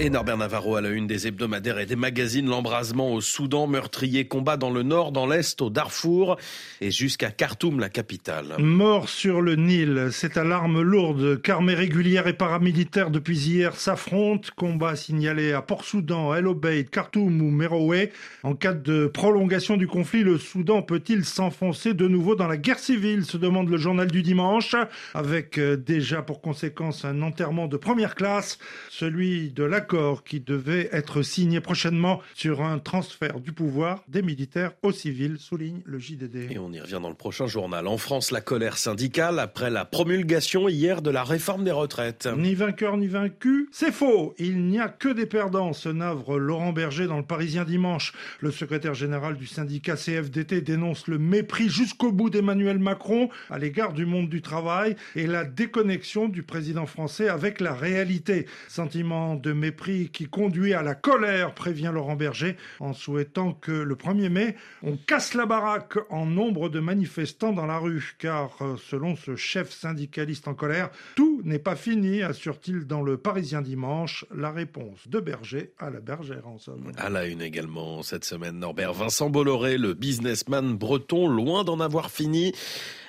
Et 0.00 0.10
Norbert 0.10 0.36
Navarro 0.36 0.76
à 0.76 0.80
la 0.80 0.90
une 0.90 1.08
des 1.08 1.26
hebdomadaires 1.26 1.80
et 1.80 1.86
des 1.86 1.96
magazines, 1.96 2.48
l'embrasement 2.48 3.12
au 3.12 3.20
Soudan, 3.20 3.66
meurtrier 3.66 4.28
combat 4.28 4.56
dans 4.56 4.70
le 4.70 4.84
nord, 4.84 5.10
dans 5.10 5.26
l'est, 5.26 5.60
au 5.60 5.70
Darfour 5.70 6.36
et 6.80 6.92
jusqu'à 6.92 7.32
Khartoum, 7.32 7.80
la 7.80 7.88
capitale. 7.88 8.54
Mort 8.60 9.08
sur 9.08 9.40
le 9.40 9.56
Nil, 9.56 10.10
cette 10.12 10.36
alarme 10.36 10.82
lourde, 10.82 11.42
qu'armées 11.42 11.74
régulières 11.74 12.28
et 12.28 12.32
paramilitaires 12.32 13.10
depuis 13.10 13.36
hier 13.36 13.74
s'affrontent. 13.74 14.50
Combat 14.54 14.94
signalé 14.94 15.52
à 15.52 15.62
Port-Soudan, 15.62 16.32
El 16.32 16.46
Obeid, 16.46 16.90
Khartoum 16.90 17.42
ou 17.42 17.50
Merowe. 17.50 18.08
En 18.44 18.54
cas 18.54 18.74
de 18.74 19.08
prolongation 19.08 19.76
du 19.76 19.88
conflit, 19.88 20.22
le 20.22 20.38
Soudan 20.38 20.80
peut-il 20.80 21.24
s'enfoncer 21.24 21.92
de 21.92 22.06
nouveau 22.06 22.36
dans 22.36 22.46
la 22.46 22.56
guerre 22.56 22.78
civile, 22.78 23.24
se 23.24 23.36
demande 23.36 23.68
le 23.68 23.78
journal 23.78 24.08
du 24.08 24.22
dimanche, 24.22 24.76
avec 25.12 25.58
euh, 25.58 25.76
déjà 25.76 26.22
pour 26.22 26.40
conséquence 26.40 27.04
un 27.04 27.20
enterrement 27.20 27.66
de 27.66 27.76
première 27.76 28.14
classe, 28.14 28.60
celui 28.90 29.50
de 29.50 29.64
la 29.64 29.87
qui 30.24 30.40
devait 30.40 30.88
être 30.92 31.22
signé 31.22 31.60
prochainement 31.60 32.20
sur 32.34 32.62
un 32.62 32.78
transfert 32.78 33.40
du 33.40 33.52
pouvoir 33.52 34.02
des 34.08 34.22
militaires 34.22 34.72
aux 34.82 34.92
civils, 34.92 35.38
souligne 35.38 35.80
le 35.84 35.98
JDD. 35.98 36.50
Et 36.50 36.58
on 36.58 36.72
y 36.72 36.80
revient 36.80 36.98
dans 37.00 37.08
le 37.08 37.14
prochain 37.14 37.46
journal. 37.46 37.86
En 37.86 37.96
France, 37.96 38.30
la 38.30 38.40
colère 38.40 38.76
syndicale 38.76 39.38
après 39.38 39.70
la 39.70 39.84
promulgation 39.84 40.68
hier 40.68 41.00
de 41.02 41.10
la 41.10 41.24
réforme 41.24 41.64
des 41.64 41.72
retraites. 41.72 42.28
Ni 42.36 42.54
vainqueur 42.54 42.96
ni 42.96 43.06
vaincu, 43.06 43.68
c'est 43.72 43.92
faux. 43.92 44.34
Il 44.38 44.66
n'y 44.66 44.78
a 44.78 44.88
que 44.88 45.08
des 45.08 45.26
perdants, 45.26 45.72
se 45.72 45.88
navre 45.88 46.38
Laurent 46.38 46.72
Berger 46.72 47.06
dans 47.06 47.16
le 47.16 47.24
Parisien 47.24 47.64
dimanche. 47.64 48.12
Le 48.40 48.50
secrétaire 48.50 48.94
général 48.94 49.36
du 49.36 49.46
syndicat 49.46 49.96
CFDT 49.96 50.60
dénonce 50.60 51.06
le 51.06 51.18
mépris 51.18 51.68
jusqu'au 51.68 52.12
bout 52.12 52.30
d'Emmanuel 52.30 52.78
Macron 52.78 53.30
à 53.50 53.58
l'égard 53.58 53.92
du 53.92 54.06
monde 54.06 54.28
du 54.28 54.42
travail 54.42 54.96
et 55.16 55.26
la 55.26 55.44
déconnexion 55.44 56.28
du 56.28 56.42
président 56.42 56.86
français 56.86 57.28
avec 57.28 57.60
la 57.60 57.74
réalité. 57.74 58.46
Sentiment 58.68 59.34
de 59.34 59.52
mépris 59.52 59.77
qui 59.78 60.26
conduit 60.26 60.74
à 60.74 60.82
la 60.82 60.94
colère, 60.94 61.54
prévient 61.54 61.90
Laurent 61.92 62.16
Berger, 62.16 62.56
en 62.80 62.92
souhaitant 62.92 63.52
que 63.52 63.72
le 63.72 63.94
1er 63.94 64.28
mai, 64.28 64.56
on 64.82 64.96
casse 64.96 65.34
la 65.34 65.46
baraque 65.46 65.98
en 66.10 66.26
nombre 66.26 66.68
de 66.68 66.80
manifestants 66.80 67.52
dans 67.52 67.66
la 67.66 67.78
rue, 67.78 68.16
car 68.18 68.56
euh, 68.60 68.76
selon 68.76 69.16
ce 69.16 69.36
chef 69.36 69.70
syndicaliste 69.70 70.48
en 70.48 70.54
colère, 70.54 70.90
tout 71.14 71.40
n'est 71.44 71.58
pas 71.58 71.76
fini, 71.76 72.22
assure-t-il 72.22 72.86
dans 72.86 73.02
le 73.02 73.16
Parisien 73.16 73.62
dimanche, 73.62 74.24
la 74.34 74.50
réponse 74.50 75.08
de 75.08 75.20
Berger 75.20 75.72
à 75.78 75.90
la 75.90 76.00
bergère 76.00 76.46
en 76.46 76.58
somme. 76.58 76.92
À 76.96 77.08
la 77.08 77.26
une 77.26 77.42
également 77.42 78.02
cette 78.02 78.24
semaine, 78.24 78.58
Norbert 78.58 78.92
Vincent 78.92 79.30
Bolloré, 79.30 79.78
le 79.78 79.94
businessman 79.94 80.76
breton, 80.76 81.28
loin 81.28 81.64
d'en 81.64 81.80
avoir 81.80 82.10
fini 82.10 82.52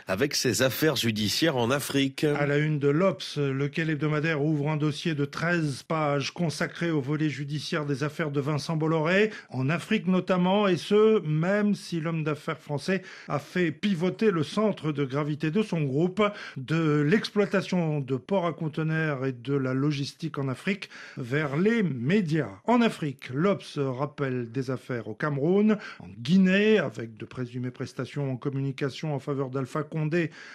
avec 0.10 0.34
ses 0.34 0.64
affaires 0.64 0.96
judiciaires 0.96 1.56
en 1.56 1.70
Afrique. 1.70 2.24
À 2.24 2.48
la 2.48 2.58
une 2.58 2.80
de 2.80 2.88
l'Obs, 2.88 3.38
lequel 3.38 3.92
hebdomadaire 3.92 4.44
ouvre 4.44 4.70
un 4.70 4.76
dossier 4.76 5.14
de 5.14 5.24
13 5.24 5.84
pages 5.84 6.32
consacré 6.32 6.90
au 6.90 7.00
volet 7.00 7.30
judiciaire 7.30 7.86
des 7.86 8.04
affaires 8.04 8.32
de 8.32 8.40
Vincent 8.40 8.76
Bolloré, 8.76 9.30
en 9.52 9.70
Afrique 9.70 10.08
notamment, 10.08 10.68
et 10.68 10.78
ce, 10.78 11.20
même 11.28 11.76
si 11.76 12.00
l'homme 12.00 12.24
d'affaires 12.24 12.58
français 12.58 13.04
a 13.28 13.38
fait 13.38 13.72
pivoter 13.72 14.32
le 14.32 14.42
centre 14.42 14.92
de 14.92 15.06
gravité 15.06 15.52
de 15.52 15.62
son 15.62 15.82
groupe 15.82 16.24
de 16.58 17.02
l'exploitation 17.02 18.00
de 18.00 18.16
ports 18.16 18.48
à 18.48 18.54
conteneurs 18.54 19.28
et 19.28 19.32
de 19.32 19.54
la 19.54 19.76
logistique 19.76 20.40
en 20.40 20.48
Afrique 20.48 20.90
vers 21.18 21.56
les 21.56 21.84
médias. 21.84 22.50
En 22.66 22.82
Afrique, 22.82 23.30
l'Obs 23.32 23.78
rappelle 23.78 24.52
des 24.52 24.72
affaires 24.72 25.08
au 25.08 25.14
Cameroun, 25.14 25.78
en 26.00 26.08
Guinée, 26.18 26.80
avec 26.80 27.16
de 27.16 27.26
présumées 27.26 27.70
prestations 27.70 28.32
en 28.32 28.38
communication 28.38 29.14
en 29.14 29.20
faveur 29.20 29.52
d'Alpha 29.52 29.84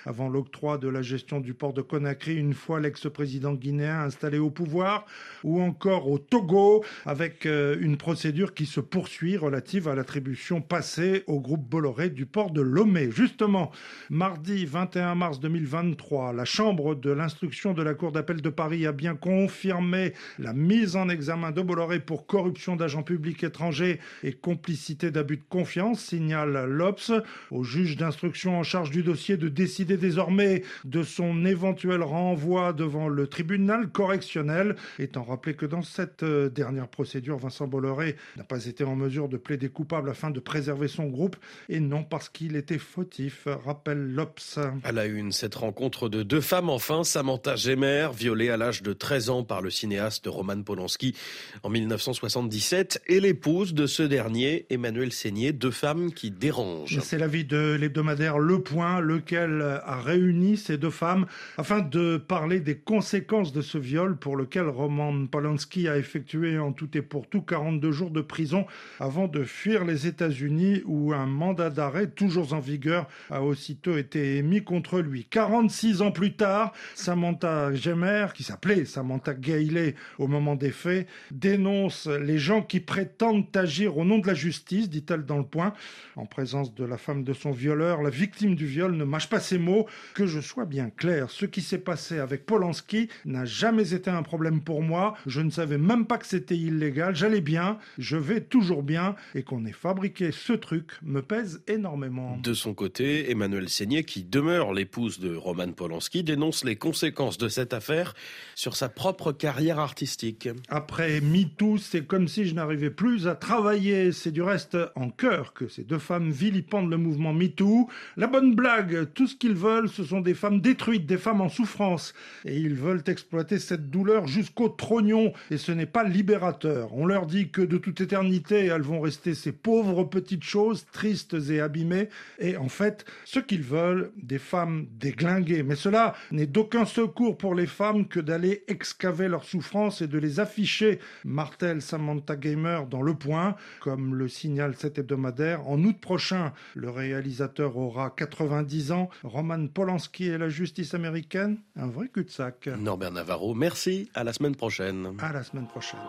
avant 0.06 0.28
l'octroi 0.28 0.78
de 0.78 0.89
la 0.89 1.03
gestion 1.03 1.41
du 1.41 1.55
port 1.55 1.73
de 1.73 1.83
Conakry 1.83 2.34
une 2.34 2.55
fois 2.55 2.81
l'ex-président 2.81 3.55
guinéen 3.55 4.01
installé 4.01 4.39
au 4.39 4.51
pouvoir, 4.51 5.06
ou 5.42 5.61
encore 5.61 6.09
au 6.09 6.19
Togo 6.19 6.84
avec 7.06 7.47
euh, 7.47 7.77
une 7.81 7.97
procédure 7.97 8.55
qui 8.55 8.67
se 8.67 8.81
poursuit 8.81 9.36
relative 9.36 9.89
à 9.89 9.95
l'attribution 9.95 10.61
passée 10.61 11.24
au 11.27 11.41
groupe 11.41 11.69
Bolloré 11.69 12.11
du 12.11 12.27
port 12.27 12.51
de 12.51 12.61
Lomé. 12.61 13.11
Justement, 13.11 13.70
mardi 14.11 14.64
21 14.67 15.14
mars 15.14 15.41
2023, 15.41 16.33
la 16.33 16.45
Chambre 16.45 16.95
de 16.95 17.11
l'instruction 17.11 17.74
de 17.74 17.83
la 17.83 17.95
Cour 17.95 18.13
d'appel 18.13 18.40
de 18.40 18.51
Paris 18.51 18.86
a 18.86 18.92
bien 18.92 19.14
confirmé 19.14 20.13
la 20.39 20.52
mise 20.52 20.96
en 20.96 21.08
examen 21.08 21.51
de 21.51 21.63
Bolloré 21.63 22.01
pour 22.01 22.27
corruption 22.27 22.77
d'agents 22.77 23.02
publics 23.02 23.45
étrangers 23.45 24.01
et 24.23 24.33
complicité 24.33 25.11
d'abus 25.11 25.36
de 25.36 25.45
confiance, 25.48 26.01
signale 26.01 26.67
l'Obs 26.67 27.13
au 27.51 27.64
juge 27.64 27.96
d'instruction 27.96 28.58
en 28.58 28.63
charge 28.63 28.90
du 28.90 29.02
dossier 29.02 29.33
de 29.36 29.48
décider 29.48 29.96
désormais 29.96 30.62
de 30.84 31.02
son 31.02 31.45
éventuel 31.45 32.02
renvoi 32.02 32.72
devant 32.72 33.08
le 33.08 33.27
tribunal 33.27 33.89
correctionnel, 33.89 34.77
étant 34.98 35.22
rappelé 35.22 35.55
que 35.55 35.67
dans 35.67 35.83
cette 35.83 36.22
euh, 36.22 36.48
dernière 36.48 36.89
procédure, 36.89 37.39
Vincent 37.39 37.67
Bolloré 37.67 38.17
n'a 38.36 38.45
pas 38.45 38.67
été 38.67 38.84
en 38.84 38.96
mesure 38.96 39.28
de 39.28 39.36
plaider 39.36 39.68
coupable 39.68 40.11
afin 40.11 40.30
de 40.30 40.40
préserver 40.40 40.89
son 40.89 41.06
groupe 41.06 41.36
et 41.68 41.80
non 41.80 42.05
parce 42.05 42.28
qu'il 42.28 42.56
était 42.56 42.78
fautif, 42.78 43.46
rappelle 43.64 44.12
l'Obs. 44.12 44.58
À 44.83 44.92
la 44.92 45.06
une, 45.06 45.33
cette 45.33 45.55
rencontre 45.55 46.08
de 46.08 46.22
deux 46.22 46.40
femmes 46.40 46.70
enfin, 46.70 47.05
Samantha 47.05 47.56
Gemer, 47.56 48.08
violée 48.16 48.51
à 48.51 48.56
l'âge 48.56 48.83
de 48.83 48.92
13 48.92 49.30
ans 49.30 49.45
par 49.45 49.62
le 49.62 49.70
cinéaste 49.70 50.27
Roman 50.27 50.62
Polanski 50.62 51.14
en 51.62 51.70
1977, 51.70 53.02
et 53.06 53.20
l'épouse 53.20 53.74
de 53.74 53.86
ce 53.86 54.02
dernier, 54.02 54.66
Emmanuel 54.70 55.12
Seigné, 55.12 55.52
deux 55.52 55.70
femmes 55.70 56.12
qui 56.12 56.30
dérangent. 56.30 57.01
C'est 57.01 57.18
l'avis 57.18 57.45
de 57.45 57.77
l'hebdomadaire 57.78 58.39
Le 58.39 58.61
Point, 58.61 59.01
le 59.01 59.20
lequel 59.24 59.80
a 59.85 60.01
réuni 60.01 60.57
ces 60.58 60.77
deux 60.77 60.90
femmes 60.90 61.27
afin 61.57 61.80
de 61.80 62.18
parler 62.18 62.61
des 62.61 62.77
conséquences 62.77 63.52
de 63.52 63.62
ce 63.62 63.79
viol 63.79 64.17
pour 64.18 64.36
lequel 64.36 64.68
Roman 64.68 65.27
Polanski 65.27 65.89
a 65.89 65.96
effectué 65.96 66.58
en 66.58 66.73
tout 66.73 66.96
et 66.96 67.02
pour 67.02 67.27
tout 67.27 67.40
42 67.40 67.90
jours 67.90 68.11
de 68.11 68.20
prison 68.20 68.67
avant 69.01 69.27
de 69.27 69.45
fuir 69.45 69.84
les 69.84 70.07
États-Unis 70.07 70.83
où 70.84 71.14
un 71.14 71.27
mandat 71.27 71.70
d'arrêt 71.70 72.08
toujours 72.08 72.52
en 72.52 72.61
vigueur 72.61 73.08
a 73.30 73.42
aussitôt 73.42 73.96
été 73.96 74.36
émis 74.36 74.63
contre 74.63 75.01
lui. 75.01 75.24
46 75.24 76.02
ans 76.02 76.13
plus 76.13 76.34
tard, 76.34 76.73
Samantha 76.95 77.74
Gemer, 77.74 78.27
qui 78.34 78.42
s'appelait 78.42 78.84
Samantha 78.84 79.33
Gailey 79.33 79.95
au 80.18 80.27
moment 80.27 80.55
des 80.55 80.70
faits, 80.70 81.08
dénonce 81.30 82.07
les 82.08 82.39
gens 82.39 82.61
qui 82.61 82.80
prétendent 82.80 83.46
agir 83.57 83.96
au 83.96 84.05
nom 84.05 84.18
de 84.18 84.27
la 84.27 84.34
justice, 84.34 84.90
dit-elle 84.90 85.24
dans 85.24 85.39
le 85.39 85.45
point, 85.45 85.73
en 86.17 86.27
présence 86.27 86.74
de 86.74 86.84
la 86.84 86.98
femme 86.98 87.24
de 87.24 87.33
son 87.33 87.52
violeur. 87.52 88.02
La 88.02 88.11
victime 88.11 88.55
du 88.55 88.67
viol 88.67 88.92
ne 88.95 89.04
ne 89.05 89.11
mâche 89.11 89.29
pas 89.29 89.41
ces 89.41 89.59
mots. 89.59 89.87
Que 90.15 90.27
je 90.27 90.41
sois 90.41 90.65
bien 90.65 90.91
clair, 90.91 91.31
ce 91.31 91.47
qui 91.47 91.61
s'est 91.61 91.79
passé 91.79 92.19
avec 92.19 92.47
Polanski 92.47 93.09
n'a 93.25 93.45
jamais 93.45 93.92
été 93.92 94.11
un 94.11 94.23
problème 94.23 94.61
pour 94.63 94.83
moi. 94.83 95.15
Je 95.27 95.41
ne 95.41 95.51
savais 95.51 95.79
même 95.79 96.07
pas 96.07 96.19
que 96.19 96.27
c'était 96.27 96.57
illégal. 96.57 97.14
J'allais 97.14 97.41
bien, 97.41 97.79
je 97.98 98.17
vais 98.17 98.41
toujours 98.41 98.83
bien, 98.83 99.14
et 99.35 99.43
qu'on 99.43 99.64
ait 99.67 99.73
fabriqué 99.73 100.33
ce 100.33 100.53
truc 100.53 100.93
me 101.03 101.20
pèse 101.20 101.63
énormément. 101.69 102.39
De 102.43 102.55
son 102.55 102.75
côté, 102.75 103.31
Emmanuel 103.31 103.69
Seigné, 103.69 104.05
qui 104.05 104.25
demeure 104.25 104.73
l'épouse 104.73 105.19
de 105.20 105.35
Roman 105.35 105.73
Polanski, 105.73 106.23
dénonce 106.23 106.64
les 106.64 106.77
conséquences 106.77 107.39
de 107.39 107.48
cette 107.48 107.75
affaire 107.75 108.14
sur 108.55 108.77
sa 108.77 108.89
propre 108.89 109.33
carrière 109.33 109.79
artistique. 109.79 110.48
Après 110.69 111.20
MeToo, 111.20 111.79
c'est 111.79 112.07
comme 112.07 112.29
si 112.29 112.47
je 112.47 112.55
n'arrivais 112.55 112.91
plus 112.91 113.29
à 113.29 113.35
travailler. 113.35 114.13
C'est 114.13 114.33
du 114.33 114.43
reste 114.43 114.77
en 114.95 115.11
cœur 115.11 115.53
que 115.53 115.69
ces 115.69 115.85
deux 115.85 115.98
femmes 115.98 116.31
vilipendent 116.31 116.91
le 116.91 116.97
mouvement 116.97 117.33
MeToo. 117.33 117.89
La 118.17 118.27
bonne 118.27 118.55
blague 118.55 118.94
tout 119.03 119.27
ce 119.27 119.35
qu'ils 119.35 119.55
veulent, 119.55 119.89
ce 119.89 120.05
sont 120.05 120.21
des 120.21 120.35
femmes 120.35 120.61
détruites, 120.61 121.07
des 121.07 121.19
femmes 121.19 121.41
en 121.41 121.49
souffrance. 121.49 122.15
Et 122.45 122.57
ils 122.57 122.75
veulent 122.75 123.03
exploiter 123.07 123.59
cette 123.59 123.91
douleur 123.91 124.27
jusqu'au 124.27 124.69
trognon. 124.69 125.33
Et 125.51 125.59
ce 125.59 125.73
n'est 125.73 125.87
pas 125.87 126.05
libérateur. 126.05 126.95
On 126.95 127.07
leur 127.07 127.27
dit 127.27 127.51
que 127.51 127.63
de 127.63 127.79
toute 127.79 128.00
éternité, 128.00 128.67
elles 128.67 128.82
vont 128.82 129.00
rester 129.00 129.35
ces 129.35 129.53
pauvres 129.53 130.05
petites 130.05 130.44
choses, 130.44 130.87
tristes 130.93 131.37
et 131.50 131.61
abîmées. 131.61 132.09
Et 132.38 132.56
en 132.56 132.69
fait, 132.69 133.05
ce 133.25 133.41
qu'ils 133.41 133.62
veulent, 133.62 134.12
des 134.17 134.38
femmes 134.38 134.87
déglinguées. 134.99 135.62
Mais 135.62 135.76
cela 135.76 136.15
n'est 136.31 136.47
d'aucun 136.47 136.85
secours 136.85 137.37
pour 137.37 137.55
les 137.55 137.67
femmes 137.67 138.06
que 138.06 138.21
d'aller 138.21 138.64
excaver 138.69 139.29
leurs 139.29 139.44
souffrances 139.44 140.02
et 140.02 140.06
de 140.06 140.19
les 140.19 140.40
afficher. 140.40 140.99
Martel 141.25 141.82
Samantha 141.82 142.37
Gamer 142.37 142.87
dans 142.87 143.02
Le 143.02 143.14
Point, 143.14 143.56
comme 143.81 144.14
le 144.14 144.29
signale 144.29 144.75
cet 144.76 144.99
hebdomadaire. 144.99 145.69
En 145.69 145.82
août 145.82 145.97
prochain, 146.00 146.52
le 146.75 146.90
réalisateur 146.90 147.76
aura 147.76 148.11
90 148.11 148.83
Roman 149.22 149.66
Polanski 149.69 150.26
et 150.26 150.38
la 150.38 150.48
justice 150.48 150.94
américaine, 150.94 151.58
un 151.76 151.86
vrai 151.86 152.08
cul-de-sac. 152.08 152.69
Norbert 152.78 153.12
Navarro, 153.12 153.54
merci. 153.54 154.10
À 154.14 154.25
la 154.25 154.32
semaine 154.32 154.56
prochaine. 154.56 155.14
À 155.20 155.32
la 155.32 155.42
semaine 155.42 155.66
prochaine. 155.66 156.00